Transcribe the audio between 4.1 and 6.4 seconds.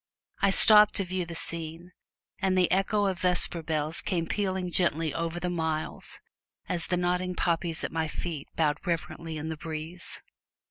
pealing gently over the miles,